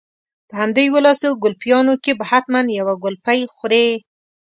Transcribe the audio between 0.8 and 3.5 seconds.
يوولسو ګلپيانو کې به حتما يوه ګلپۍ